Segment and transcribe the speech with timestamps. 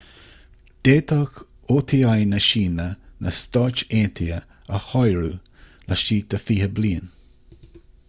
[0.87, 1.35] d'fhéadfadh
[1.75, 1.99] oti
[2.31, 2.87] na síne
[3.27, 4.39] na stáit aontaithe
[4.75, 5.31] a shárú
[5.89, 7.07] laistigh de fiche bliain